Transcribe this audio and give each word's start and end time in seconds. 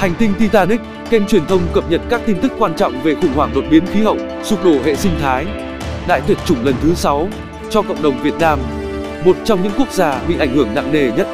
Hành 0.00 0.14
tinh 0.18 0.34
Titanic, 0.38 0.80
kênh 1.10 1.26
truyền 1.26 1.46
thông 1.46 1.60
cập 1.74 1.90
nhật 1.90 2.00
các 2.10 2.20
tin 2.26 2.36
tức 2.42 2.52
quan 2.58 2.76
trọng 2.76 3.02
về 3.02 3.14
khủng 3.14 3.32
hoảng 3.34 3.50
đột 3.54 3.64
biến 3.70 3.86
khí 3.86 4.02
hậu, 4.02 4.16
sụp 4.42 4.64
đổ 4.64 4.82
hệ 4.84 4.96
sinh 4.96 5.12
thái. 5.20 5.46
Đại 6.08 6.20
tuyệt 6.26 6.38
chủng 6.46 6.64
lần 6.64 6.74
thứ 6.82 6.94
6 6.94 7.28
cho 7.70 7.82
cộng 7.82 8.02
đồng 8.02 8.22
Việt 8.22 8.34
Nam, 8.40 8.58
một 9.24 9.36
trong 9.44 9.62
những 9.62 9.72
quốc 9.78 9.92
gia 9.92 10.22
bị 10.28 10.38
ảnh 10.38 10.54
hưởng 10.54 10.74
nặng 10.74 10.92
nề 10.92 11.10
nhất. 11.16 11.26